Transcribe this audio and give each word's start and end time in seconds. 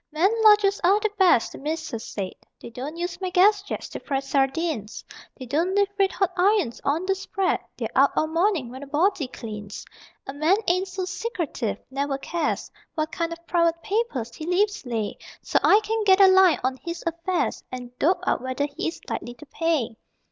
_II 0.03 0.19
Men 0.23 0.31
lodgers 0.43 0.79
are 0.83 0.99
the 0.99 1.11
best, 1.19 1.51
the 1.51 1.59
Mrs. 1.59 2.01
said: 2.01 2.31
They 2.59 2.71
don't 2.71 2.97
use 2.97 3.21
my 3.21 3.29
gas 3.29 3.61
jets 3.61 3.87
to 3.89 3.99
fry 3.99 4.19
sardines, 4.19 5.05
They 5.37 5.45
don't 5.45 5.75
leave 5.75 5.89
red 5.99 6.11
hot 6.11 6.31
irons 6.35 6.81
on 6.83 7.05
the 7.05 7.13
spread, 7.13 7.59
They're 7.77 7.87
out 7.95 8.09
all 8.15 8.25
morning, 8.25 8.71
when 8.71 8.81
a 8.81 8.87
body 8.87 9.27
cleans. 9.27 9.85
A 10.25 10.33
man 10.33 10.57
ain't 10.67 10.87
so 10.87 11.05
secretive, 11.05 11.77
never 11.91 12.17
cares 12.17 12.71
What 12.95 13.11
kind 13.11 13.31
of 13.31 13.45
private 13.45 13.79
papers 13.83 14.33
he 14.33 14.47
leaves 14.47 14.87
lay, 14.87 15.19
So 15.43 15.59
I 15.61 15.79
can 15.83 16.03
get 16.03 16.19
a 16.19 16.25
line 16.25 16.59
on 16.63 16.77
his 16.77 17.03
affairs 17.05 17.63
And 17.71 17.95
dope 17.99 18.23
out 18.25 18.41
whether 18.41 18.65
he 18.75 18.87
is 18.87 18.99
likely 19.07 19.37
pay. 19.51 19.97